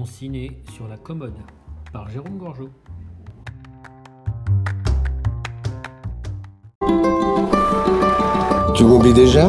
Mon 0.00 0.06
ciné 0.06 0.56
sur 0.74 0.88
la 0.88 0.96
commode 0.96 1.34
par 1.92 2.08
Jérôme 2.08 2.38
Gorgeau. 2.38 2.70
Tu 8.74 8.84
m'oublies 8.84 9.12
déjà? 9.12 9.46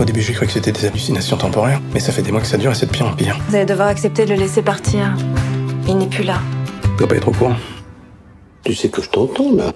Au 0.00 0.04
début, 0.04 0.20
j'ai 0.20 0.32
cru 0.32 0.46
que 0.46 0.52
c'était 0.52 0.72
des 0.72 0.86
hallucinations 0.86 1.36
temporaires, 1.36 1.80
mais 1.94 2.00
ça 2.00 2.10
fait 2.10 2.22
des 2.22 2.32
mois 2.32 2.40
que 2.40 2.48
ça 2.48 2.58
dure 2.58 2.72
et 2.72 2.74
c'est 2.74 2.86
de 2.86 2.90
pire 2.90 3.06
en 3.06 3.14
pire. 3.14 3.38
Vous 3.48 3.54
allez 3.54 3.64
devoir 3.64 3.86
accepter 3.86 4.24
de 4.24 4.30
le 4.30 4.40
laisser 4.40 4.62
partir. 4.62 5.14
Il 5.86 5.98
n'est 5.98 6.08
plus 6.08 6.24
là. 6.24 6.40
Tu 6.82 6.96
dois 6.98 7.06
pas 7.06 7.14
être 7.14 7.28
au 7.28 7.32
courant. 7.32 7.54
Tu 8.64 8.74
sais 8.74 8.88
que 8.88 9.00
je 9.00 9.08
t'entends 9.08 9.52
là. 9.52 9.72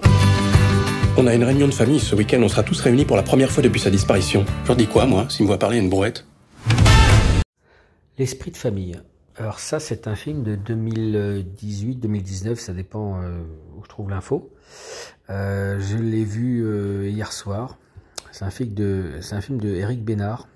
On 1.15 1.25
a 1.25 1.33
une 1.33 1.45
réunion 1.45 1.67
de 1.67 1.73
famille 1.73 2.01
ce 2.01 2.15
week-end, 2.15 2.41
on 2.43 2.49
sera 2.49 2.63
tous 2.63 2.81
réunis 2.81 3.05
pour 3.05 3.15
la 3.15 3.23
première 3.23 3.49
fois 3.49 3.63
depuis 3.63 3.79
sa 3.79 3.89
disparition. 3.89 4.43
Je 4.63 4.67
leur 4.67 4.75
dis 4.75 4.87
quoi, 4.87 5.05
moi, 5.05 5.27
s'ils 5.29 5.45
me 5.45 5.47
voient 5.47 5.57
parler 5.57 5.77
à 5.77 5.79
une 5.79 5.89
brouette? 5.89 6.25
L'esprit 8.17 8.49
de 8.49 8.57
famille. 8.57 8.99
Alors 9.35 9.59
ça, 9.59 9.79
c'est 9.79 10.07
un 10.07 10.15
film 10.15 10.41
de 10.41 10.55
2018-2019, 10.55 12.55
ça 12.55 12.73
dépend 12.73 13.21
euh, 13.21 13.43
où 13.75 13.83
je 13.83 13.89
trouve 13.89 14.09
l'info. 14.09 14.51
Euh, 15.29 15.79
je 15.79 15.97
l'ai 15.97 16.23
vu 16.23 16.65
euh, 16.65 17.07
hier 17.07 17.31
soir. 17.31 17.77
C'est 18.31 18.43
un 18.43 18.49
film 18.49 18.73
de, 18.73 19.19
c'est 19.21 20.03
Bénard 20.03 20.47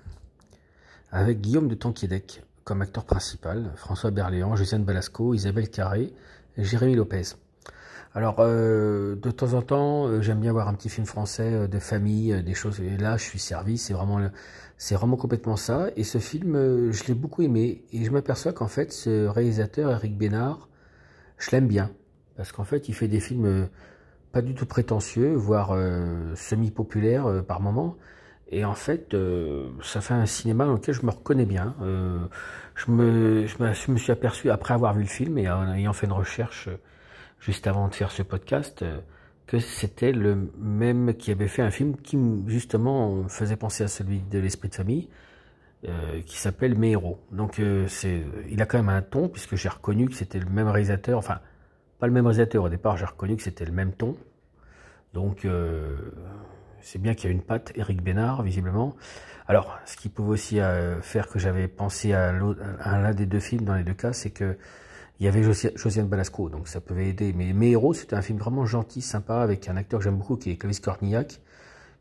avec 1.12 1.40
Guillaume 1.40 1.68
de 1.68 1.76
Tonquédec 1.76 2.42
comme 2.64 2.82
acteur 2.82 3.04
principal, 3.04 3.70
François 3.76 4.10
Berléand, 4.10 4.56
Josiane 4.56 4.84
Balasco, 4.84 5.34
Isabelle 5.34 5.70
Carré 5.70 6.12
Jérémy 6.58 6.96
Lopez. 6.96 7.36
Alors, 8.14 8.36
euh, 8.40 9.16
de 9.16 9.30
temps 9.30 9.54
en 9.54 9.62
temps, 9.62 10.06
euh, 10.06 10.20
j'aime 10.20 10.40
bien 10.40 10.52
voir 10.52 10.68
un 10.68 10.74
petit 10.74 10.90
film 10.90 11.06
français 11.06 11.50
euh, 11.54 11.66
de 11.66 11.78
famille, 11.78 12.42
des 12.42 12.52
choses. 12.52 12.78
Et 12.80 12.98
là, 12.98 13.16
je 13.16 13.22
suis 13.22 13.38
servi. 13.38 13.78
C'est 13.78 13.94
vraiment, 13.94 14.20
c'est 14.76 14.94
vraiment 14.94 15.16
complètement 15.16 15.56
ça. 15.56 15.88
Et 15.96 16.04
ce 16.04 16.18
film, 16.18 16.92
je 16.92 17.04
l'ai 17.04 17.14
beaucoup 17.14 17.42
aimé. 17.42 17.84
Et 17.92 18.04
je 18.04 18.10
m'aperçois 18.10 18.52
qu'en 18.52 18.68
fait, 18.68 18.92
ce 18.92 19.26
réalisateur, 19.26 19.90
Eric 19.92 20.16
Bénard, 20.18 20.68
je 21.38 21.50
l'aime 21.52 21.68
bien 21.68 21.90
parce 22.36 22.52
qu'en 22.52 22.64
fait, 22.64 22.88
il 22.88 22.94
fait 22.94 23.08
des 23.08 23.20
films 23.20 23.68
pas 24.32 24.42
du 24.42 24.54
tout 24.54 24.66
prétentieux, 24.66 25.34
voire 25.34 25.76
semi-populaires 26.34 27.44
par 27.46 27.60
moment. 27.60 27.96
Et 28.50 28.64
en 28.64 28.74
fait, 28.74 29.14
ça 29.82 30.00
fait 30.00 30.14
un 30.14 30.26
cinéma 30.26 30.64
dans 30.66 30.74
lequel 30.74 30.94
je 30.94 31.04
me 31.04 31.10
reconnais 31.10 31.44
bien. 31.46 31.74
je, 32.74 32.90
me, 32.90 33.46
je, 33.46 33.62
me, 33.62 33.72
je 33.74 33.90
me 33.90 33.96
suis 33.98 34.12
aperçu 34.12 34.50
après 34.50 34.74
avoir 34.74 34.94
vu 34.94 35.02
le 35.02 35.08
film 35.08 35.38
et 35.38 35.50
en 35.50 35.72
ayant 35.74 35.92
fait 35.92 36.06
une 36.06 36.12
recherche 36.12 36.68
juste 37.42 37.66
avant 37.66 37.88
de 37.88 37.94
faire 37.94 38.12
ce 38.12 38.22
podcast, 38.22 38.82
euh, 38.82 39.00
que 39.46 39.58
c'était 39.58 40.12
le 40.12 40.50
même 40.58 41.14
qui 41.14 41.32
avait 41.32 41.48
fait 41.48 41.62
un 41.62 41.72
film 41.72 41.96
qui 41.96 42.16
justement 42.46 43.28
faisait 43.28 43.56
penser 43.56 43.82
à 43.82 43.88
celui 43.88 44.20
de 44.20 44.38
l'esprit 44.38 44.68
de 44.68 44.74
famille, 44.74 45.08
euh, 45.88 46.22
qui 46.24 46.38
s'appelle 46.38 46.78
Mes 46.78 46.92
héros. 46.92 47.18
Donc 47.32 47.58
euh, 47.58 47.88
c'est, 47.88 48.22
il 48.48 48.62
a 48.62 48.66
quand 48.66 48.78
même 48.78 48.88
un 48.88 49.02
ton 49.02 49.28
puisque 49.28 49.56
j'ai 49.56 49.68
reconnu 49.68 50.08
que 50.08 50.14
c'était 50.14 50.38
le 50.38 50.48
même 50.48 50.68
réalisateur, 50.68 51.18
enfin 51.18 51.40
pas 51.98 52.06
le 52.06 52.12
même 52.12 52.26
réalisateur 52.26 52.62
au 52.62 52.68
départ, 52.68 52.96
j'ai 52.96 53.04
reconnu 53.04 53.36
que 53.36 53.42
c'était 53.42 53.64
le 53.64 53.72
même 53.72 53.92
ton. 53.92 54.16
Donc 55.12 55.46
c'est 56.80 56.98
bien 56.98 57.14
qu'il 57.14 57.28
y 57.28 57.32
a 57.32 57.32
une 57.32 57.42
patte, 57.42 57.72
Eric 57.74 58.02
Bénard 58.02 58.42
visiblement. 58.42 58.96
Alors 59.46 59.78
ce 59.84 59.96
qui 59.96 60.08
pouvait 60.08 60.30
aussi 60.30 60.58
faire 61.02 61.28
que 61.28 61.38
j'avais 61.38 61.68
pensé 61.68 62.14
à 62.14 62.32
l'un 62.32 63.12
des 63.12 63.26
deux 63.26 63.38
films 63.38 63.64
dans 63.64 63.74
les 63.74 63.84
deux 63.84 63.94
cas, 63.94 64.12
c'est 64.12 64.30
que 64.30 64.56
il 65.20 65.26
y 65.26 65.28
avait 65.28 65.42
Josiane 65.42 66.08
Balasco, 66.08 66.48
donc 66.48 66.68
ça 66.68 66.80
pouvait 66.80 67.08
aider. 67.08 67.32
Mais 67.32 67.52
Mes 67.52 67.70
héros, 67.70 67.94
c'était 67.94 68.16
un 68.16 68.22
film 68.22 68.38
vraiment 68.38 68.66
gentil, 68.66 69.02
sympa, 69.02 69.36
avec 69.36 69.68
un 69.68 69.76
acteur 69.76 70.00
que 70.00 70.04
j'aime 70.04 70.16
beaucoup, 70.16 70.36
qui 70.36 70.50
est 70.50 70.56
Clovis 70.56 70.80
Cornillac, 70.80 71.40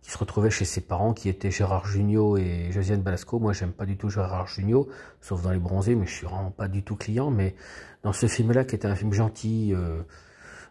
qui 0.02 0.12
se 0.12 0.18
retrouvait 0.18 0.50
chez 0.50 0.66
ses 0.66 0.82
parents, 0.82 1.14
qui 1.14 1.30
étaient 1.30 1.52
Gérard 1.52 1.86
Jugnot 1.86 2.38
et 2.38 2.72
Josiane 2.72 3.02
Balasco. 3.02 3.40
Moi, 3.40 3.54
j'aime 3.54 3.74
pas 3.74 3.86
du 3.86 3.98
tout 3.98 4.10
Gérard 4.10 4.48
Jugnot, 4.48 4.90
sauf 5.22 5.44
dans 5.44 5.52
Les 5.52 5.60
Bronzés, 5.60 5.96
mais 5.96 6.08
je 6.08 6.14
suis 6.14 6.26
vraiment 6.26 6.50
pas 6.50 6.68
du 6.68 6.84
tout 6.84 6.96
client. 6.96 7.30
Mais 7.30 7.56
dans 8.02 8.14
ce 8.14 8.26
film-là, 8.26 8.64
qui 8.64 8.76
était 8.76 8.88
un 8.88 8.96
film 8.96 9.14
gentil, 9.14 9.74
euh, 9.76 10.02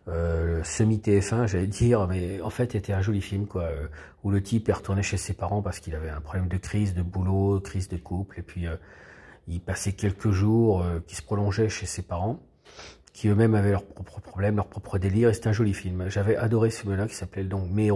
euh, 0.08 0.62
semi-TF1, 0.64 1.46
j'allais 1.46 1.68
dire, 1.68 2.08
mais 2.08 2.40
en 2.40 2.50
fait, 2.50 2.74
était 2.74 2.92
un 2.92 3.02
joli 3.02 3.20
film, 3.20 3.46
quoi, 3.46 3.62
euh, 3.62 3.86
où 4.24 4.30
le 4.30 4.42
type 4.42 4.68
est 4.68 4.72
retourné 4.72 5.04
chez 5.04 5.16
ses 5.16 5.34
parents 5.34 5.62
parce 5.62 5.78
qu'il 5.78 5.94
avait 5.94 6.10
un 6.10 6.20
problème 6.20 6.48
de 6.48 6.56
crise 6.56 6.94
de 6.94 7.02
boulot, 7.02 7.60
crise 7.60 7.88
de 7.88 7.96
couple, 7.96 8.40
et 8.40 8.42
puis 8.42 8.66
il 9.50 9.60
passait 9.60 9.92
quelques 9.92 10.30
jours 10.30 10.82
euh, 10.82 11.00
qui 11.06 11.16
se 11.16 11.22
prolongeaient 11.22 11.68
chez 11.68 11.86
ses 11.86 12.02
parents, 12.02 12.40
qui 13.12 13.28
eux-mêmes 13.28 13.54
avaient 13.54 13.72
leurs 13.72 13.84
propres 13.84 14.20
problèmes, 14.20 14.56
leurs 14.56 14.68
propres 14.68 14.98
délires, 14.98 15.28
et 15.28 15.34
c'était 15.34 15.48
un 15.48 15.52
joli 15.52 15.74
film. 15.74 16.08
J'avais 16.08 16.36
adoré 16.36 16.70
ce 16.70 16.82
film-là 16.82 17.06
qui 17.06 17.14
s'appelait 17.14 17.44
donc 17.44 17.70
Mes. 17.70 17.90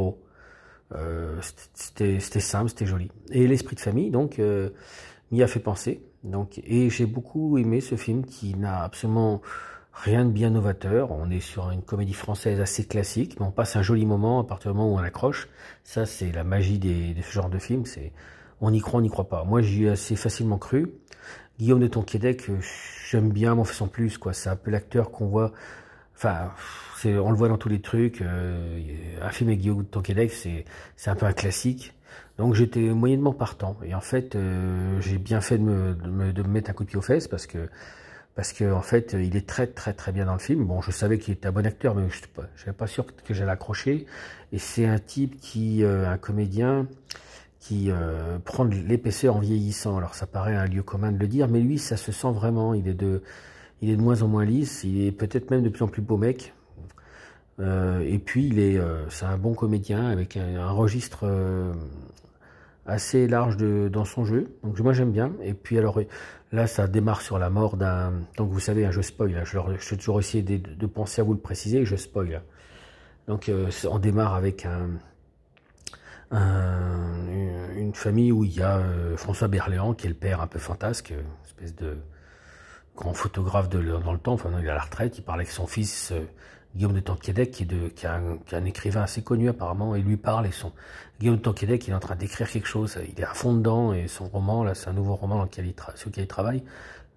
Euh, 0.93 1.41
c'était 1.75 2.41
simple, 2.41 2.69
c'était 2.69 2.87
joli. 2.87 3.11
Et 3.31 3.47
l'esprit 3.47 3.77
de 3.77 3.81
famille, 3.81 4.11
donc, 4.11 4.39
euh, 4.39 4.71
m'y 5.31 5.43
a 5.43 5.47
fait 5.47 5.61
penser. 5.61 6.03
Donc, 6.25 6.61
et 6.65 6.91
j'ai 6.91 7.07
beaucoup 7.07 7.59
aimé 7.59 7.81
ce 7.81 7.97
film 7.97 8.25
qui 8.25 8.55
n'a 8.55 8.83
absolument 8.83 9.41
rien 9.93 10.25
de 10.25 10.31
bien 10.31 10.51
novateur. 10.51 11.13
On 11.13 11.31
est 11.31 11.41
sur 11.41 11.71
une 11.71 11.83
comédie 11.83 12.15
française 12.15 12.61
assez 12.61 12.85
classique, 12.85 13.39
mais 13.39 13.47
on 13.47 13.51
passe 13.51 13.77
un 13.77 13.83
joli 13.83 14.07
moment 14.07 14.41
à 14.41 14.45
partir 14.45 14.73
du 14.73 14.79
moment 14.79 14.95
où 14.95 14.99
on 14.99 15.03
accroche. 15.03 15.49
Ça, 15.85 16.07
c'est 16.07 16.33
la 16.33 16.45
magie 16.45 16.79
de 16.79 17.21
ce 17.23 17.31
genre 17.31 17.51
de 17.51 17.59
film. 17.59 17.85
C'est 17.85 18.13
on 18.61 18.73
y 18.73 18.81
croit, 18.81 18.99
on 18.99 19.03
n'y 19.03 19.11
croit 19.11 19.29
pas. 19.29 19.45
Moi, 19.45 19.61
j'y 19.63 19.85
ai 19.85 19.91
assez 19.91 20.17
facilement 20.17 20.59
cru. 20.59 20.93
Guillaume 21.59 21.81
de 21.81 21.87
Tonquédec, 21.87 22.49
euh, 22.51 22.59
j'aime 23.11 23.31
bien, 23.31 23.63
fait 23.65 23.75
son 23.75 23.87
plus, 23.87 24.19
quoi. 24.19 24.33
C'est 24.33 24.49
un 24.49 24.57
peu 24.57 24.71
l'acteur 24.71 25.11
qu'on 25.11 25.27
voit. 25.27 25.53
Enfin, 26.17 26.51
on 27.05 27.31
le 27.31 27.37
voit 27.37 27.49
dans 27.49 27.59
tous 27.59 27.69
les 27.69 27.81
trucs. 27.81 28.23
Euh, 28.23 28.81
un 29.23 29.31
film 29.31 29.51
avec 29.51 29.61
Guillaume 29.61 29.83
de 29.83 29.89
Tonquédec, 29.89 30.33
c'est, 30.33 30.65
un 31.07 31.15
peu 31.15 31.27
un 31.27 31.33
classique. 31.33 31.95
Donc 32.39 32.55
j'étais 32.55 32.81
moyennement 32.81 33.33
partant. 33.33 33.77
Et 33.85 33.95
en 33.95 34.01
fait, 34.01 34.35
euh, 34.35 35.01
j'ai 35.01 35.19
bien 35.19 35.41
fait 35.41 35.59
de 35.59 35.63
me, 35.63 35.95
de 35.95 36.43
me, 36.43 36.49
mettre 36.49 36.71
un 36.71 36.73
coup 36.73 36.85
de 36.85 36.89
pied 36.89 36.99
aux 36.99 37.03
fesses 37.03 37.29
parce 37.29 37.47
que 37.47 37.69
parce 38.35 38.53
que 38.53 38.73
en 38.73 38.83
fait, 38.83 39.13
il 39.13 39.37
est 39.37 39.47
très 39.47 39.69
très 39.69 39.93
très 39.93 40.11
bien 40.11 40.25
dans 40.27 40.33
le 40.33 40.41
film. 40.41 40.65
Bon, 40.65 40.83
je 40.83 40.91
savais 40.91 41.19
qu'il 41.19 41.35
était 41.35 41.47
un 41.47 41.53
bon 41.53 41.65
acteur, 41.67 41.95
mais 41.95 42.03
je 42.11 42.17
n'étais 42.17 42.29
pas, 42.35 42.73
pas 42.73 42.87
sûr 42.89 43.07
que 43.07 43.35
j'allais 43.35 43.53
accrocher. 43.53 44.07
Et 44.53 44.59
c'est 44.59 44.87
un 44.87 44.99
type 44.99 45.41
qui, 45.41 45.85
un 45.85 46.19
comédien 46.19 46.89
qui 47.65 47.91
euh, 47.91 48.39
prend 48.45 48.65
l'épaisseur 48.65 49.37
en 49.37 49.39
vieillissant. 49.39 49.97
Alors 49.97 50.15
ça 50.15 50.27
paraît 50.27 50.55
un 50.55 50.67
lieu 50.67 50.83
commun 50.83 51.13
de 51.13 51.19
le 51.19 51.27
dire, 51.27 51.49
mais 51.49 51.61
lui, 51.61 51.79
ça 51.79 51.97
se 51.97 52.13
sent 52.13 52.31
vraiment. 52.31 52.75
Il 52.75 52.87
est 52.89 52.95
de, 52.95 53.23
il 53.81 53.89
est 53.89 53.97
de 53.97 54.03
moins 54.03 54.21
en 54.21 54.29
moins 54.29 54.45
lisse. 54.45 54.85
Il 54.85 55.03
est 55.03 55.13
peut-être 55.13 55.51
même 55.51 55.63
de 55.63 55.71
plus 55.71 55.83
en 55.83 55.89
plus 55.89 56.03
beau 56.03 56.19
mec. 56.19 56.53
Euh, 57.61 58.01
et 58.01 58.19
puis 58.19 58.49
il 58.49 58.59
est, 58.59 58.77
euh, 58.77 59.09
c'est 59.09 59.25
un 59.25 59.39
bon 59.39 59.55
comédien 59.55 60.05
avec 60.09 60.37
un, 60.37 60.69
registre 60.73 61.25
assez 62.85 63.27
large 63.27 63.57
de, 63.57 63.89
dans 63.91 64.05
son 64.05 64.27
jeu. 64.27 64.55
Donc 64.63 64.79
moi 64.81 64.93
j'aime 64.93 65.13
bien. 65.13 65.33
Et 65.43 65.55
puis 65.55 65.79
alors 65.79 65.99
là, 66.53 66.67
ça 66.67 66.87
démarre 66.87 67.23
sur 67.23 67.39
la 67.39 67.49
mort 67.49 67.79
d'un. 67.79 68.13
Donc 68.37 68.51
vous 68.51 68.61
savez, 68.61 68.85
un 68.85 68.91
jeu 68.91 69.01
spoil. 69.01 69.41
Je, 69.45 69.59
je 69.81 69.91
vais 69.91 69.97
toujours 69.97 70.21
essayer 70.21 70.43
de, 70.43 70.59
de, 70.59 70.87
penser 70.87 71.23
à 71.23 71.25
vous 71.25 71.33
le 71.33 71.41
préciser. 71.41 71.87
Je 71.87 71.97
spoil. 71.97 72.43
Donc 73.27 73.51
on 73.89 73.99
démarre 73.99 74.35
avec 74.35 74.67
un 74.67 74.91
une 76.35 77.95
famille 77.95 78.33
où 78.33 78.45
il 78.45 78.55
y 78.55 78.63
a 78.63 78.79
euh, 78.79 79.17
François 79.17 79.49
Berléand, 79.49 79.95
qui 79.95 80.07
est 80.07 80.09
le 80.09 80.17
père 80.17 80.41
un 80.41 80.47
peu 80.47 80.59
fantasque, 80.59 81.13
euh, 81.13 81.23
espèce 81.45 81.75
de 81.77 81.97
grand 82.97 83.15
photographe 83.15 83.69
de, 83.69 83.83
dans 83.83 84.13
le 84.13 84.19
temps, 84.19 84.35
enfin 84.35 84.51
il 84.59 84.67
est 84.67 84.71
à 84.71 84.75
la 84.75 84.81
retraite, 84.81 85.19
il 85.19 85.23
parle 85.23 85.41
avec 85.41 85.51
son 85.51 85.67
fils 85.67 86.13
euh, 86.13 86.21
Guillaume 86.75 86.93
de 86.93 87.01
Tonquédec, 87.01 87.51
qui 87.51 87.63
est, 87.65 87.95
qui, 87.95 88.07
a 88.07 88.15
un, 88.15 88.39
qui 88.39 88.55
est 88.55 88.59
un 88.59 88.65
écrivain 88.65 89.03
assez 89.03 89.23
connu 89.23 89.49
apparemment, 89.49 89.95
et 89.95 90.01
lui 90.01 90.17
parle, 90.17 90.47
et 90.47 90.53
son 90.53 90.73
Guillaume 91.21 91.37
de 91.37 91.43
Tonquédec, 91.43 91.87
il 91.87 91.91
est 91.93 91.95
en 91.95 92.01
train 92.01 92.17
d'écrire 92.17 92.49
quelque 92.49 92.67
chose, 92.69 92.99
il 93.09 93.21
est 93.21 93.25
à 93.25 93.35
fond 93.35 93.55
dedans, 93.55 93.93
et 93.93 94.09
son 94.09 94.29
roman, 94.29 94.65
là 94.65 94.75
c'est 94.75 94.89
un 94.89 94.93
nouveau 94.93 95.15
roman 95.15 95.47
sur 95.95 96.09
lequel 96.11 96.25
il 96.25 96.27
travaille, 96.27 96.65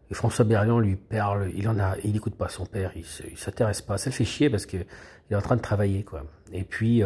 et 0.09 0.13
François 0.13 0.45
Berléand 0.45 0.79
lui 0.79 0.95
parle, 0.95 1.51
il 1.55 1.67
en 1.67 1.79
a, 1.79 1.95
il 2.03 2.15
écoute 2.15 2.35
pas 2.35 2.49
son 2.49 2.65
père, 2.65 2.91
il, 2.95 3.05
il 3.31 3.37
s'intéresse 3.37 3.81
pas, 3.81 3.97
ça 3.97 4.09
le 4.09 4.15
fait 4.15 4.25
chier 4.25 4.49
parce 4.49 4.65
que 4.65 4.77
il 4.77 5.33
est 5.33 5.35
en 5.35 5.41
train 5.41 5.57
de 5.57 5.61
travailler 5.61 6.03
quoi. 6.03 6.23
Et 6.53 6.63
puis 6.63 7.03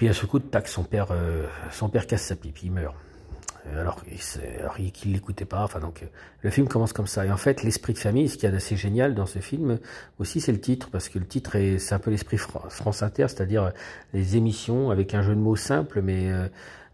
puis 0.00 0.08
à 0.08 0.14
ce 0.14 0.24
coup, 0.24 0.38
tac, 0.38 0.66
son 0.66 0.82
père, 0.82 1.08
euh, 1.10 1.44
son 1.72 1.90
père 1.90 2.06
casse 2.06 2.22
sa 2.22 2.34
pipe, 2.34 2.62
il 2.62 2.72
meurt. 2.72 2.94
Euh, 3.66 3.82
alors, 3.82 4.00
il, 4.78 4.92
qu'il 4.92 5.12
l'écoutait 5.12 5.44
pas. 5.44 5.62
Enfin 5.62 5.78
donc, 5.78 6.02
euh, 6.02 6.06
le 6.40 6.48
film 6.48 6.68
commence 6.68 6.94
comme 6.94 7.06
ça. 7.06 7.26
Et 7.26 7.30
en 7.30 7.36
fait, 7.36 7.62
l'esprit 7.62 7.92
de 7.92 7.98
famille, 7.98 8.26
ce 8.30 8.38
qui 8.38 8.46
est 8.46 8.54
assez 8.54 8.76
génial 8.76 9.14
dans 9.14 9.26
ce 9.26 9.40
film 9.40 9.78
aussi, 10.18 10.40
c'est 10.40 10.52
le 10.52 10.60
titre, 10.60 10.88
parce 10.90 11.10
que 11.10 11.18
le 11.18 11.26
titre 11.26 11.54
est, 11.54 11.78
c'est 11.78 11.94
un 11.94 11.98
peu 11.98 12.10
l'esprit 12.10 12.38
France 12.38 13.02
Inter, 13.02 13.26
c'est-à-dire 13.28 13.72
les 14.14 14.38
émissions 14.38 14.90
avec 14.90 15.12
un 15.12 15.20
jeu 15.20 15.34
de 15.34 15.40
mots 15.40 15.54
simple, 15.54 16.00
mais 16.00 16.30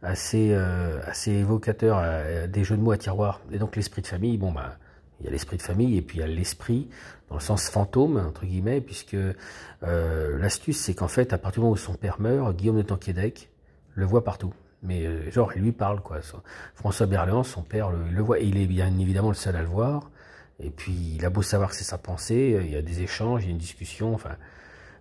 assez, 0.03 0.53
assez 1.07 1.31
évocateur, 1.31 2.03
des 2.49 2.65
jeux 2.65 2.77
de 2.77 2.83
mots 2.83 2.91
à 2.91 2.99
tiroir. 2.99 3.41
Et 3.53 3.59
donc 3.59 3.77
l'esprit 3.77 4.03
de 4.03 4.09
famille, 4.09 4.37
bon 4.37 4.51
bah 4.51 4.79
il 5.21 5.27
y 5.27 5.29
a 5.29 5.33
l'esprit 5.33 5.57
de 5.57 5.63
famille 5.63 5.97
et 5.97 6.03
puis 6.03 6.19
il 6.19 6.21
y 6.21 6.25
a 6.25 6.27
l'esprit 6.27 6.89
dans 7.29 7.37
le 7.37 7.41
sens 7.41 7.69
fantôme, 7.69 8.19
entre 8.19 8.45
guillemets, 8.47 8.81
puisque 8.81 9.15
euh, 9.15 10.39
l'astuce, 10.39 10.79
c'est 10.79 10.95
qu'en 10.95 11.09
fait, 11.09 11.33
à 11.33 11.39
partir 11.39 11.61
du 11.61 11.65
moment 11.65 11.73
où 11.73 11.77
son 11.77 11.95
père 11.95 12.21
meurt, 12.21 12.55
Guillaume 12.55 12.77
de 12.77 12.83
Tonquédec 12.83 13.49
le 13.95 14.05
voit 14.05 14.23
partout. 14.23 14.55
Mais 14.83 15.07
euh, 15.07 15.31
genre, 15.31 15.53
il 15.57 15.63
lui 15.63 15.73
parle, 15.73 16.01
quoi. 16.01 16.19
François 16.75 17.07
Berléand, 17.07 17.43
son 17.43 17.63
père, 17.63 17.91
le, 17.91 17.99
le 18.11 18.23
voit. 18.23 18.39
Et 18.39 18.45
il 18.45 18.59
est 18.59 18.67
bien 18.67 18.97
évidemment 18.99 19.31
le 19.31 19.35
seul 19.35 19.57
à 19.57 19.63
le 19.63 19.69
voir. 19.69 20.11
Et 20.61 20.71
puis, 20.71 21.15
il 21.17 21.25
a 21.25 21.31
beau 21.31 21.43
savoir 21.43 21.71
que 21.71 21.77
c'est 21.77 21.85
sa 21.85 21.99
pensée, 21.99 22.61
il 22.65 22.71
y 22.71 22.77
a 22.77 22.83
des 22.83 23.03
échanges, 23.03 23.43
il 23.43 23.47
y 23.47 23.49
a 23.49 23.53
une 23.53 23.59
discussion. 23.59 24.15
Enfin, 24.15 24.37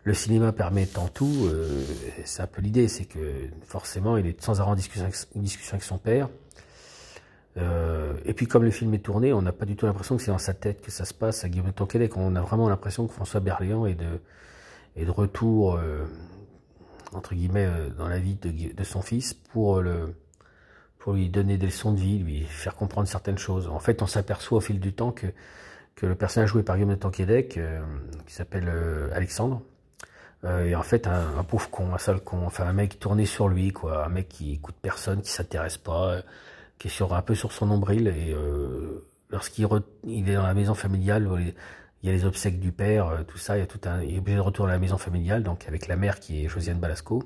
le 0.04 0.14
cinéma 0.14 0.52
permet 0.52 0.86
tant 0.86 1.08
tout. 1.08 1.46
Euh, 1.46 1.84
c'est 2.26 2.42
un 2.42 2.48
peu 2.48 2.62
l'idée, 2.62 2.88
c'est 2.88 3.06
que 3.06 3.20
forcément, 3.66 4.18
il 4.18 4.28
est 4.28 4.42
sans 4.42 4.62
arrêt 4.62 4.72
en 4.72 4.76
discussion 4.76 5.10
discussion 5.36 5.74
avec 5.74 5.84
son 5.84 5.98
père. 5.98 6.30
Et 7.58 8.34
puis 8.34 8.48
comme 8.48 8.64
le 8.64 8.72
film 8.72 8.94
est 8.94 9.00
tourné, 9.00 9.32
on 9.34 9.42
n'a 9.42 9.54
pas 9.54 9.66
du 9.66 9.76
tout 9.76 9.86
l'impression 9.86 10.18
que 10.18 10.24
c'est 10.24 10.32
dans 10.32 10.38
sa 10.38 10.54
tête 10.54 10.82
que 10.82 10.92
ça 10.92 11.06
se 11.06 11.14
passe 11.14 11.44
à 11.46 11.50
Guillaume 11.50 11.68
de 11.68 11.72
Tonquédec. 11.72 12.18
On 12.18 12.36
a 12.36 12.42
vraiment 12.42 12.68
l'impression 12.68 13.08
que 13.08 13.14
François 13.14 13.40
Berléand 13.40 13.86
est 13.86 13.96
de, 13.96 15.10
retour, 15.10 15.80
entre 17.14 17.34
guillemets, 17.34 17.70
dans 17.98 18.08
la 18.10 18.20
vie 18.20 18.36
de, 18.36 18.84
son 18.84 19.02
fils 19.02 19.34
pour 19.34 19.82
lui 19.82 21.30
donner 21.30 21.58
des 21.58 21.68
leçons 21.68 21.94
de 21.94 22.00
vie, 22.00 22.20
lui 22.20 22.42
faire 22.42 22.76
comprendre 22.76 23.08
certaines 23.08 23.38
choses. 23.38 23.68
En 23.68 23.80
fait, 23.80 24.02
on 24.02 24.08
s'aperçoit 24.08 24.58
au 24.58 24.62
fil 24.62 24.82
du 24.82 24.94
temps 24.94 25.12
que, 25.12 25.28
le 26.02 26.16
personnage 26.16 26.50
joué 26.50 26.62
par 26.62 26.76
Guillaume 26.76 26.92
de 26.92 26.96
Tonquédec, 26.96 27.60
qui 28.26 28.34
s'appelle 28.34 28.70
Alexandre, 29.14 29.62
euh, 30.46 30.66
et 30.66 30.76
en 30.76 30.84
fait, 30.84 31.08
un, 31.08 31.44
pauvre 31.44 31.70
con, 31.70 31.94
un 31.94 31.98
sale 31.98 32.22
con, 32.22 32.46
enfin 32.46 32.66
un 32.66 32.74
mec 32.74 33.00
tourné 33.00 33.26
sur 33.26 33.48
lui, 33.48 33.72
quoi, 33.72 34.06
un 34.06 34.10
mec 34.10 34.30
qui 34.30 34.54
écoute 34.54 34.76
personne, 34.82 35.22
qui 35.22 35.32
s'intéresse 35.32 35.78
pas, 35.78 36.14
euh, 36.14 36.22
qui 36.78 36.88
est 36.88 37.02
un 37.02 37.22
peu 37.22 37.36
sur 37.36 37.52
son 37.52 37.68
nombril. 37.68 38.08
Et 38.08 38.34
euh, 38.34 39.08
lorsqu'il 39.30 39.68
il 40.06 40.30
est 40.30 40.36
dans 40.36 40.44
la 40.44 40.54
maison 40.54 40.74
familiale, 40.74 41.30
il 42.04 42.08
y 42.08 42.10
a 42.10 42.14
les 42.14 42.26
obsèques 42.26 42.60
du 42.60 42.72
père, 42.72 43.24
tout 43.28 43.38
ça, 43.38 43.58
il 43.58 43.62
y 43.62 43.64
a 43.64 43.68
tout 43.68 43.82
un, 43.86 44.02
il 44.02 44.16
est 44.16 44.20
obligé 44.20 44.38
de 44.38 44.42
retourner 44.42 44.72
à 44.72 44.76
la 44.76 44.80
maison 44.80 44.98
familiale, 44.98 45.44
donc 45.44 45.68
avec 45.68 45.88
la 45.88 45.96
mère 45.96 46.20
qui 46.20 46.46
est 46.46 46.48
Josiane 46.48 46.80
Balasco. 46.80 47.24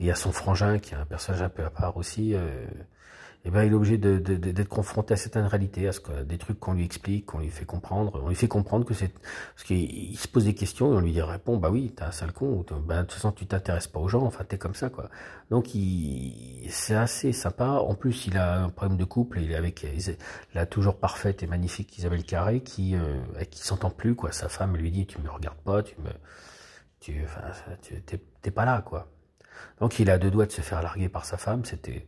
Il 0.00 0.06
y 0.06 0.10
a 0.10 0.14
son 0.14 0.32
frangin 0.32 0.78
qui 0.78 0.94
est 0.94 0.96
un 0.96 1.04
personnage 1.04 1.42
un 1.42 1.50
peu 1.50 1.64
à 1.64 1.70
part 1.70 1.96
aussi 1.96 2.34
eh 3.46 3.50
ben, 3.50 3.62
il 3.62 3.72
est 3.72 3.74
obligé 3.74 3.96
d'être 3.96 4.68
confronté 4.68 5.14
à 5.14 5.16
certaines 5.16 5.46
réalités, 5.46 5.88
à 5.88 5.92
ce 5.92 6.00
que, 6.00 6.22
des 6.24 6.36
trucs 6.36 6.60
qu'on 6.60 6.74
lui 6.74 6.84
explique, 6.84 7.24
qu'on 7.24 7.38
lui 7.38 7.48
fait 7.48 7.64
comprendre. 7.64 8.20
On 8.22 8.28
lui 8.28 8.34
fait 8.34 8.48
comprendre 8.48 8.84
que 8.84 8.92
c'est 8.92 9.08
parce 9.54 9.64
qu'il 9.64 10.18
se 10.18 10.28
pose 10.28 10.44
des 10.44 10.54
questions 10.54 10.92
et 10.92 10.96
on 10.96 11.00
lui 11.00 11.12
dit 11.12 11.22
répond 11.22 11.56
bah 11.56 11.70
oui, 11.70 11.92
t'es 11.96 12.02
un 12.02 12.10
sale 12.10 12.32
con, 12.32 12.48
ou 12.48 12.80
bah, 12.80 12.98
de 12.98 13.02
toute 13.02 13.12
façon 13.12 13.32
tu 13.32 13.46
t'intéresses 13.46 13.86
pas 13.86 13.98
aux 13.98 14.08
gens, 14.08 14.22
enfin 14.24 14.44
t'es 14.44 14.58
comme 14.58 14.74
ça 14.74 14.90
quoi. 14.90 15.08
Donc 15.50 15.74
il, 15.74 16.66
c'est 16.70 16.94
assez 16.94 17.32
sympa. 17.32 17.70
En 17.70 17.94
plus, 17.94 18.26
il 18.26 18.36
a 18.36 18.62
un 18.62 18.68
problème 18.68 18.98
de 18.98 19.04
couple, 19.04 19.40
il 19.40 19.52
est 19.52 19.56
avec 19.56 19.86
la 20.54 20.66
toujours 20.66 20.98
parfaite 20.98 21.42
et 21.42 21.46
magnifique 21.46 21.96
Isabelle 21.96 22.24
Carré 22.24 22.60
qui 22.62 22.94
euh, 22.94 23.22
qui 23.50 23.60
s'entend 23.60 23.90
plus 23.90 24.14
quoi. 24.14 24.32
Sa 24.32 24.50
femme 24.50 24.76
lui 24.76 24.90
dit 24.90 25.06
tu 25.06 25.18
me 25.18 25.30
regardes 25.30 25.58
pas, 25.58 25.82
tu 25.82 25.96
me 26.02 26.10
tu 27.00 27.24
t'es 28.42 28.50
pas 28.50 28.66
là 28.66 28.82
quoi. 28.82 29.08
Donc 29.80 29.98
il 29.98 30.10
a 30.10 30.18
deux 30.18 30.30
doigts 30.30 30.46
de 30.46 30.52
se 30.52 30.60
faire 30.60 30.82
larguer 30.82 31.08
par 31.08 31.24
sa 31.24 31.38
femme, 31.38 31.64
c'était 31.64 32.06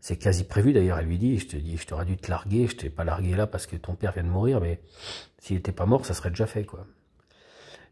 c'est 0.00 0.16
quasi 0.16 0.44
prévu 0.44 0.72
d'ailleurs, 0.72 0.98
elle 0.98 1.06
lui 1.06 1.18
dit, 1.18 1.38
je 1.38 1.46
te 1.46 1.56
dis, 1.56 1.76
je 1.76 1.86
t'aurais 1.86 2.04
dû 2.04 2.16
te 2.16 2.30
larguer, 2.30 2.68
je 2.68 2.76
t'ai 2.76 2.90
pas 2.90 3.04
largué 3.04 3.34
là 3.34 3.46
parce 3.46 3.66
que 3.66 3.76
ton 3.76 3.94
père 3.94 4.12
vient 4.12 4.22
de 4.22 4.28
mourir, 4.28 4.60
mais 4.60 4.80
s'il 5.38 5.56
était 5.56 5.72
pas 5.72 5.86
mort, 5.86 6.06
ça 6.06 6.14
serait 6.14 6.30
déjà 6.30 6.46
fait, 6.46 6.64
quoi. 6.64 6.86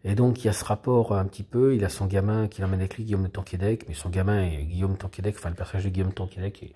Et 0.04 0.14
donc, 0.14 0.44
il 0.44 0.46
y 0.46 0.50
a 0.50 0.52
ce 0.52 0.64
rapport 0.64 1.16
un 1.16 1.24
petit 1.24 1.42
peu, 1.42 1.74
il 1.74 1.84
a 1.84 1.88
son 1.88 2.06
gamin 2.06 2.46
qui 2.46 2.60
l'emmène 2.60 2.80
avec 2.80 2.96
lui, 2.96 3.04
Guillaume 3.04 3.24
de 3.24 3.28
Tonquédec, 3.28 3.88
mais 3.88 3.94
son 3.94 4.08
gamin, 4.08 4.46
Guillaume 4.48 4.96
Tonquédec, 4.96 5.34
enfin, 5.36 5.48
le 5.48 5.56
personnage 5.56 5.84
de 5.84 5.90
Guillaume 5.90 6.12
Tonquédec 6.12 6.62
est, 6.62 6.74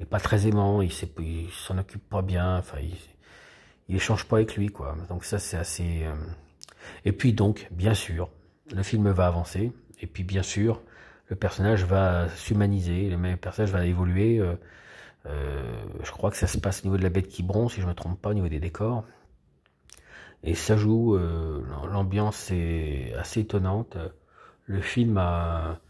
est 0.00 0.04
pas 0.04 0.18
très 0.18 0.48
aimant, 0.48 0.82
il 0.82 0.90
s'en 0.90 1.78
occupe 1.78 2.08
pas 2.08 2.22
bien, 2.22 2.58
enfin, 2.58 2.78
il, 2.80 2.96
il 3.88 3.96
échange 3.96 4.24
pas 4.24 4.36
avec 4.36 4.56
lui, 4.56 4.68
quoi. 4.68 4.96
Donc 5.08 5.24
ça, 5.24 5.38
c'est 5.38 5.56
assez... 5.56 6.02
Euh, 6.02 6.14
et 7.04 7.12
puis 7.12 7.32
donc, 7.32 7.68
bien 7.70 7.94
sûr, 7.94 8.30
le 8.74 8.82
film 8.82 9.10
va 9.10 9.26
avancer, 9.26 9.72
et 10.00 10.06
puis 10.06 10.24
bien 10.24 10.42
sûr, 10.42 10.82
le 11.28 11.36
personnage 11.36 11.84
va 11.84 12.28
s'humaniser, 12.28 13.10
le 13.10 13.36
personnage 13.36 13.72
va 13.72 13.84
évoluer. 13.84 14.38
Euh, 14.38 14.54
euh, 15.26 15.84
je 16.02 16.10
crois 16.12 16.30
que 16.30 16.36
ça 16.36 16.46
se 16.46 16.58
passe 16.58 16.82
au 16.82 16.86
niveau 16.86 16.96
de 16.96 17.02
la 17.02 17.10
bête 17.10 17.28
qui 17.28 17.42
bronze, 17.42 17.72
si 17.72 17.80
je 17.80 17.86
ne 17.86 17.90
me 17.90 17.94
trompe 17.94 18.20
pas, 18.20 18.30
au 18.30 18.34
niveau 18.34 18.48
des 18.48 18.60
décors. 18.60 19.04
Et 20.44 20.54
ça 20.54 20.76
joue, 20.76 21.16
euh, 21.16 21.64
l'ambiance 21.90 22.50
est 22.52 23.12
assez 23.14 23.40
étonnante. 23.40 23.96
Le 24.66 24.80
film 24.80 25.18
a, 25.18 25.80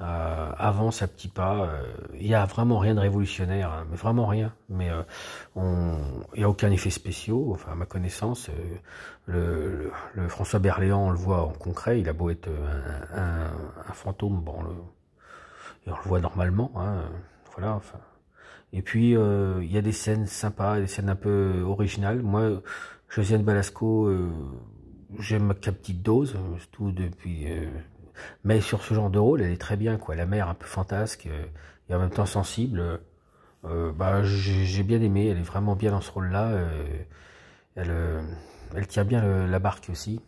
euh, 0.00 0.52
avance 0.58 1.02
à 1.02 1.06
petits 1.06 1.28
pas. 1.28 1.66
Euh, 1.66 1.86
il 2.14 2.26
n'y 2.26 2.34
a 2.34 2.44
vraiment 2.46 2.78
rien 2.78 2.94
de 2.96 3.00
révolutionnaire, 3.00 3.70
hein, 3.70 3.86
mais 3.90 3.96
vraiment 3.96 4.26
rien. 4.26 4.52
Mais 4.68 4.90
euh, 4.90 5.02
il 6.34 6.38
n'y 6.38 6.44
a 6.44 6.48
aucun 6.48 6.70
effet 6.72 6.90
spéciaux, 6.90 7.52
enfin 7.54 7.72
à 7.72 7.74
ma 7.76 7.86
connaissance. 7.86 8.50
Le, 9.26 9.92
François 10.28 10.58
Berléand, 10.58 11.06
on 11.06 11.10
le 11.10 11.16
voit 11.16 11.42
en 11.42 11.52
concret, 11.52 12.00
il 12.00 12.08
a 12.08 12.12
beau 12.12 12.30
être 12.30 12.48
un, 13.14 13.92
fantôme, 13.92 14.40
bon, 14.40 14.56
on 15.86 15.90
le 15.90 16.02
voit 16.04 16.20
normalement. 16.20 16.72
Hein, 16.76 17.04
voilà. 17.54 17.80
Et 18.72 18.82
puis 18.82 19.12
il 19.12 19.72
y 19.72 19.78
a 19.78 19.82
des 19.82 19.92
scènes 19.92 20.26
sympas, 20.26 20.80
des 20.80 20.88
scènes 20.88 21.08
un 21.08 21.16
peu 21.16 21.62
originales. 21.64 22.20
Moi, 22.20 22.62
Josiane 23.08 23.44
Balasco, 23.44 24.12
j'aime 25.20 25.54
qu'à 25.54 25.72
petite 25.72 26.02
dose, 26.02 26.36
tout 26.72 26.90
depuis 26.90 27.46
mais 28.44 28.60
sur 28.60 28.82
ce 28.82 28.94
genre 28.94 29.10
de 29.10 29.18
rôle, 29.18 29.42
elle 29.42 29.52
est 29.52 29.60
très 29.60 29.76
bien, 29.76 29.96
quoi. 29.96 30.14
La 30.14 30.26
mère 30.26 30.48
un 30.48 30.54
peu 30.54 30.66
fantasque 30.66 31.26
euh, 31.26 31.46
et 31.88 31.94
en 31.94 31.98
même 31.98 32.10
temps 32.10 32.26
sensible. 32.26 33.00
Euh, 33.64 33.92
bah, 33.92 34.22
j'ai 34.22 34.82
bien 34.82 35.00
aimé. 35.00 35.28
Elle 35.28 35.38
est 35.38 35.42
vraiment 35.42 35.76
bien 35.76 35.90
dans 35.90 36.00
ce 36.00 36.10
rôle-là. 36.10 36.48
Euh, 37.76 38.22
elle, 38.74 38.86
tient 38.86 39.04
bien 39.04 39.46
la 39.46 39.58
barque 39.58 39.88
aussi. 39.90 40.20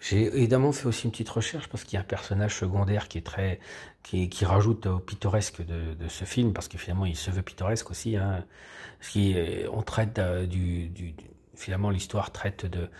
J'ai 0.00 0.26
évidemment 0.36 0.72
fait 0.72 0.86
aussi 0.86 1.06
une 1.06 1.10
petite 1.10 1.30
recherche 1.30 1.68
parce 1.68 1.84
qu'il 1.84 1.94
y 1.94 1.96
a 1.96 2.00
un 2.00 2.04
personnage 2.04 2.54
secondaire 2.54 3.08
qui 3.08 3.18
est 3.18 3.26
très, 3.26 3.60
qui, 4.02 4.44
rajoute 4.44 4.86
au 4.86 4.98
pittoresque 4.98 5.64
de, 5.64 6.08
ce 6.08 6.24
film 6.24 6.52
parce 6.52 6.68
que 6.68 6.76
finalement 6.76 7.06
il 7.06 7.16
se 7.16 7.30
veut 7.30 7.42
pittoresque 7.42 7.90
aussi. 7.90 8.16
Hein, 8.16 8.44
qui, 9.00 9.34
on 9.72 9.82
traite 9.82 10.20
du, 10.48 10.92
finalement 11.54 11.90
l'histoire 11.90 12.30
traite 12.30 12.66
de 12.66 12.90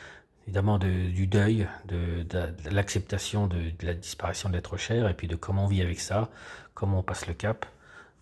évidemment 0.46 0.78
de, 0.78 1.10
du 1.10 1.26
deuil, 1.26 1.66
de, 1.86 2.24
l'acceptation 2.70 3.48
de, 3.48 3.72
la 3.82 3.94
disparition 3.94 4.48
de 4.48 4.54
l'être 4.54 4.76
cher, 4.76 5.08
et 5.08 5.14
puis 5.14 5.26
de 5.26 5.36
comment 5.36 5.64
on 5.64 5.68
vit 5.68 5.82
avec 5.82 6.00
ça, 6.00 6.30
comment 6.74 7.00
on 7.00 7.02
passe 7.02 7.26
le 7.26 7.34
cap, 7.34 7.66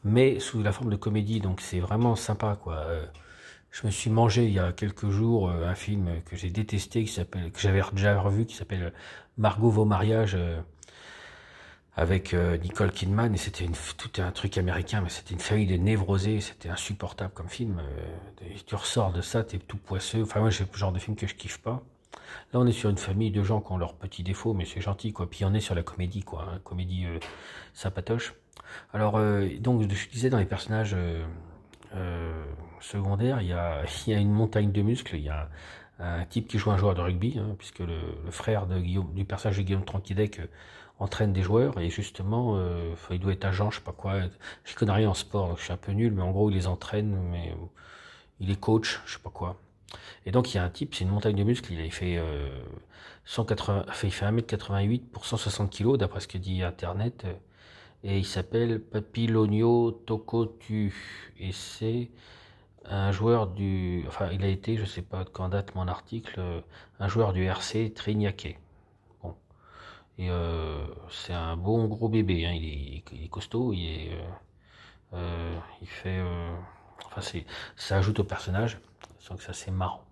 mais 0.05 0.41
sous 0.41 0.63
la 0.63 0.73
forme 0.73 0.91
de 0.91 0.97
comédie, 0.97 1.41
donc 1.41 1.61
c'est 1.61 1.81
vraiment 1.81 2.17
sympa 2.17 2.59
quoi. 2.63 2.77
Euh, 2.77 3.05
je 3.71 3.87
me 3.87 3.91
suis 3.91 4.11
mangé 4.11 4.45
il 4.45 4.53
y 4.53 4.59
a 4.61 4.73
quelques 4.73 5.11
jours 5.11 5.51
euh, 5.51 5.67
un 5.67 5.75
film 5.75 6.09
que 6.27 6.37
j'ai 6.37 6.51
détesté, 6.51 7.05
qui 7.05 7.13
s'appelle, 7.13 7.51
que 7.51 7.61
j'avais 7.61 7.83
déjà 7.93 8.19
revu, 8.19 8.47
qui 8.47 8.55
s'appelle 8.55 8.93
Margot 9.37 9.71
vos 9.71 9.85
mariages 9.85 10.37
euh, 10.37 10.61
avec 11.97 12.35
Nicole 12.35 12.93
Kidman. 12.93 13.35
Et 13.35 13.37
c'était 13.37 13.67
tout 13.97 14.21
un 14.21 14.31
truc 14.33 14.59
américain 14.59 15.01
mais 15.01 15.09
c'était 15.09 15.35
une 15.35 15.41
famille 15.41 15.67
de 15.67 15.77
névrosés. 15.77 16.41
C'était 16.41 16.69
insupportable 16.69 17.33
comme 17.35 17.49
film 17.49 17.81
tu 18.67 18.75
ressors 18.75 19.13
de 19.13 19.21
ça 19.21 19.45
t'es 19.45 19.59
tout 19.59 19.77
poisseux. 19.77 20.23
Enfin 20.23 20.41
moi 20.41 20.51
c'est 20.51 20.71
le 20.71 20.79
genre 20.79 20.93
de 20.93 20.99
film 20.99 21.17
que 21.17 21.27
je 21.27 21.35
kiffe 21.35 21.59
pas 21.59 21.85
Là, 22.53 22.61
on 22.61 22.67
est 22.67 22.73
sur 22.73 22.91
une 22.91 22.99
famille 22.99 23.31
de 23.31 23.43
gens 23.43 23.61
qui 23.61 23.73
ont 23.73 23.79
leurs 23.79 23.95
petits 23.95 24.23
défauts, 24.23 24.55
mais 24.55 24.65
c'est 24.65 24.81
gentil, 24.81 25.13
quoi. 25.13 25.29
Puis 25.29 25.45
on 25.45 25.53
est 25.55 25.61
sur 25.61 25.75
la 25.75 25.83
comédie, 25.83 26.23
quoi, 26.23 26.47
hein, 26.49 26.61
comédie 26.63 27.05
euh, 27.07 27.19
sympatoche. 27.73 28.35
Alors, 28.93 29.17
euh, 29.17 29.49
donc, 29.59 29.83
je 29.83 30.09
disais 30.09 30.31
dans 30.31 30.39
les 30.39 30.45
personnages 30.45 30.95
euh, 30.95 31.25
euh 31.95 32.45
secondaires, 32.81 33.41
il 33.41 33.49
y, 33.49 33.53
a, 33.53 33.85
une 34.07 34.31
montagne 34.33 34.71
de 34.71 34.83
muscles. 34.83 35.17
Il 35.17 35.23
y 35.23 35.31
a 35.31 35.49
un, 35.99 36.25
type 36.27 36.49
qui 36.49 36.59
joue 36.59 36.71
un 36.71 36.77
joueur 36.77 36.95
de 36.95 37.01
rugby, 37.01 37.39
hein, 37.39 37.57
puisque 37.59 37.81
le, 37.81 37.99
frère 38.31 38.67
du 38.67 39.25
personnage 39.25 39.59
de 39.59 39.63
Guillaume 39.63 39.85
Tranquidec 39.85 40.41
entraîne 41.01 41.33
des 41.33 41.43
joueurs 41.43 41.81
et 41.81 41.91
justement 41.91 42.57
il 43.11 43.19
doit 43.19 43.33
être 43.33 43.45
agent 43.45 43.71
je 43.73 43.79
sais 43.79 43.83
pas 43.83 43.93
quoi 43.93 44.21
je 44.63 44.75
connais 44.77 44.93
rien 44.93 45.11
en 45.11 45.15
sport 45.15 45.49
donc 45.49 45.59
je 45.59 45.65
suis 45.65 45.73
un 45.73 45.77
peu 45.77 45.91
nul 45.91 46.13
mais 46.13 46.23
en 46.23 46.31
gros 46.31 46.51
il 46.51 46.55
les 46.55 46.69
entraîne 46.69 47.19
mais 47.33 47.53
il 48.39 48.49
est 48.53 48.61
coach 48.61 49.01
je 49.05 49.15
sais 49.15 49.19
pas 49.19 49.31
quoi 49.31 49.57
et 50.27 50.33
donc 50.33 50.53
il 50.55 50.57
y 50.57 50.61
a 50.61 50.65
un 50.65 50.71
type, 50.71 50.95
c'est 50.95 51.05
une 51.05 51.11
montagne 51.11 51.37
de 51.37 51.45
muscles, 51.45 51.73
il 51.73 51.93
fait, 51.93 52.17
euh, 52.19 52.63
180, 53.27 53.87
il 54.05 54.11
fait 54.13 54.27
1m88 54.27 55.03
pour 55.13 55.27
160 55.27 55.71
kg, 55.77 55.97
d'après 55.97 56.21
ce 56.21 56.29
que 56.29 56.39
dit 56.39 56.63
Internet, 56.63 57.27
et 58.03 58.19
il 58.19 58.27
s'appelle 58.27 58.81
Papilonio 58.81 59.93
Tokotu, 60.07 60.95
et 61.39 61.53
c'est 61.53 62.11
un 62.87 63.13
joueur 63.13 63.47
du, 63.49 64.05
enfin 64.09 64.29
il 64.33 64.45
a 64.45 64.49
été, 64.49 64.77
je 64.77 64.85
sais 64.85 65.03
pas 65.03 65.25
quand 65.25 65.49
date 65.49 65.75
mon 65.75 65.89
article, 65.89 66.41
un 67.01 67.09
joueur 67.09 67.33
du 67.33 67.45
RC 67.45 67.93
Trignac. 67.95 68.59
Bon, 69.23 69.35
et 70.19 70.31
euh, 70.31 70.87
c'est 71.11 71.33
un 71.33 71.57
bon 71.57 71.87
gros 71.87 72.09
bébé, 72.09 72.47
hein. 72.47 72.53
il, 72.53 73.03
est, 73.25 73.29
costaud, 73.29 73.73
il 73.73 74.11
euh, 74.13 74.23
euh 75.15 75.61
fait, 75.87 76.19
euh, 76.19 76.55
enfin 77.05 77.21
c'est, 77.21 77.47
ça 77.77 77.97
ajoute 77.97 78.21
au 78.21 78.25
personnage, 78.25 78.79
donc 79.29 79.43
ça 79.43 79.53
c'est 79.53 79.71
marrant. 79.71 80.05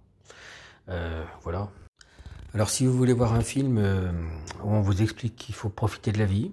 Euh, 0.89 1.25
voilà. 1.43 1.69
Alors 2.55 2.69
si 2.69 2.87
vous 2.87 2.93
voulez 2.93 3.13
voir 3.13 3.35
un 3.35 3.41
film 3.41 3.79
euh, 3.79 4.11
où 4.63 4.75
on 4.75 4.81
vous 4.81 5.03
explique 5.03 5.37
qu'il 5.37 5.55
faut 5.55 5.71
profiter 5.71 6.13
de 6.13 6.19
la 6.19 6.27
vie, 6.27 6.53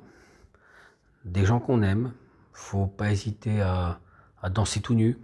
des 1.26 1.46
gens 1.46 1.60
qu'on 1.60 1.82
aime, 1.82 2.14
faut 2.54 2.88
pas 2.88 3.12
hésiter 3.12 3.62
à, 3.62 4.00
danser 4.50 4.82
tout 4.82 4.94
nu, 4.94 5.18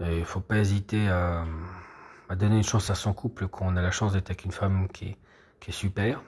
il 0.00 0.24
faut 0.24 0.40
pas 0.40 0.56
hésiter 0.56 1.08
à, 1.08 1.44
donner 2.30 2.56
une 2.56 2.64
chance 2.64 2.88
à 2.90 2.94
son 2.94 3.12
couple 3.12 3.48
qu'on 3.48 3.76
a 3.76 3.82
la 3.82 3.90
chance 3.90 4.12
d'être 4.12 4.30
avec 4.30 4.44
une 4.44 4.52
femme 4.52 4.88
qui 4.88 5.08
est, 5.08 5.16
qui 5.60 5.70
est 5.70 5.74
super. 5.74 6.22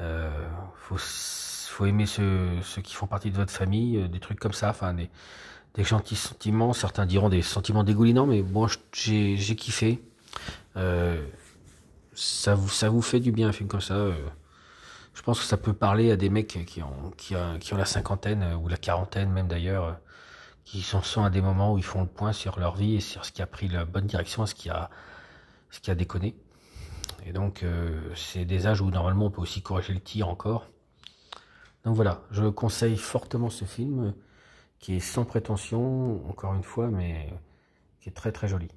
Euh, 0.00 0.48
faut, 0.74 0.96
faut 0.98 1.86
aimer 1.86 2.06
ceux, 2.06 2.60
ceux 2.62 2.82
qui 2.82 2.94
font 2.94 3.06
partie 3.06 3.30
de 3.30 3.36
votre 3.36 3.52
famille, 3.52 4.08
des 4.08 4.20
trucs 4.20 4.40
comme 4.40 4.52
ça, 4.52 4.70
enfin 4.70 4.94
des, 4.94 5.10
des 5.74 5.84
gentils 5.84 6.16
sentiments, 6.16 6.72
certains 6.72 7.06
diront 7.06 7.28
des 7.28 7.42
sentiments 7.42 7.84
dégoulinants, 7.84 8.26
mais 8.26 8.42
bon, 8.42 8.66
j'ai, 8.92 9.36
kiffé. 9.56 10.02
Euh, 10.76 11.24
ça, 12.14 12.54
vous, 12.54 12.68
ça 12.68 12.88
vous 12.88 13.02
fait 13.02 13.20
du 13.20 13.32
bien 13.32 13.48
un 13.48 13.52
film 13.52 13.68
comme 13.68 13.80
ça. 13.80 13.94
Euh, 13.94 14.14
je 15.14 15.22
pense 15.22 15.38
que 15.38 15.44
ça 15.44 15.56
peut 15.56 15.72
parler 15.72 16.10
à 16.10 16.16
des 16.16 16.30
mecs 16.30 16.66
qui 16.66 16.82
ont, 16.82 17.10
qui, 17.16 17.36
ont, 17.36 17.58
qui 17.58 17.74
ont 17.74 17.76
la 17.76 17.84
cinquantaine 17.84 18.42
euh, 18.42 18.56
ou 18.56 18.68
la 18.68 18.76
quarantaine 18.76 19.30
même 19.30 19.48
d'ailleurs, 19.48 19.98
qui 20.64 20.82
s'en 20.82 21.02
sont 21.02 21.24
à 21.24 21.30
des 21.30 21.40
moments 21.40 21.74
où 21.74 21.78
ils 21.78 21.84
font 21.84 22.02
le 22.02 22.08
point 22.08 22.32
sur 22.32 22.58
leur 22.58 22.76
vie 22.76 22.96
et 22.96 23.00
sur 23.00 23.24
ce 23.24 23.32
qui 23.32 23.42
a 23.42 23.46
pris 23.46 23.68
la 23.68 23.84
bonne 23.84 24.06
direction, 24.06 24.46
ce 24.46 24.54
qui 24.54 24.70
a, 24.70 24.90
ce 25.70 25.80
qui 25.80 25.90
a 25.90 25.94
déconné. 25.94 26.34
Et 27.26 27.32
donc, 27.32 27.64
c'est 28.16 28.46
des 28.46 28.66
âges 28.66 28.80
où 28.80 28.90
normalement 28.90 29.26
on 29.26 29.30
peut 29.30 29.42
aussi 29.42 29.60
corriger 29.62 29.92
le 29.92 30.00
tir 30.00 30.28
encore. 30.28 30.68
Donc 31.84 31.96
voilà, 31.96 32.22
je 32.30 32.44
conseille 32.44 32.96
fortement 32.96 33.50
ce 33.50 33.66
film 33.66 34.14
qui 34.80 34.96
est 34.96 35.00
sans 35.00 35.24
prétention, 35.24 36.26
encore 36.28 36.54
une 36.54 36.62
fois, 36.62 36.88
mais 36.88 37.28
qui 38.00 38.08
est 38.08 38.12
très 38.12 38.32
très 38.32 38.48
jolie. 38.48 38.70